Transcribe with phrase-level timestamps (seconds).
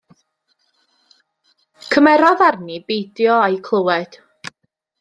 [1.91, 4.21] Cymerodd arni beidio â'u clywed.